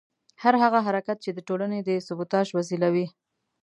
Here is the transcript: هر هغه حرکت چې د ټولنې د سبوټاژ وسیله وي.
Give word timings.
هر 0.43 0.53
هغه 0.63 0.79
حرکت 0.87 1.17
چې 1.23 1.31
د 1.33 1.39
ټولنې 1.47 1.79
د 1.83 1.89
سبوټاژ 2.07 2.47
وسیله 2.57 2.87
وي. 2.93 3.05